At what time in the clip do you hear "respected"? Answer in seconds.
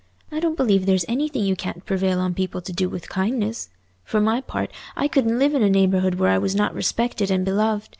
6.73-7.29